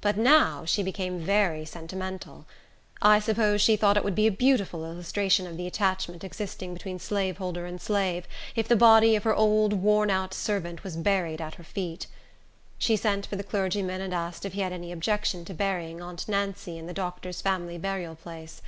[0.00, 2.46] But now she became very sentimental.
[3.02, 7.00] I suppose she thought it would be a beautiful illustration of the attachment existing between
[7.00, 11.56] slaveholder and slave, if the body of her old worn out servant was buried at
[11.56, 12.06] her feet.
[12.78, 16.28] She sent for the clergyman and asked if he had any objection to burying aunt
[16.28, 18.62] Nancy in the doctor's family burial place.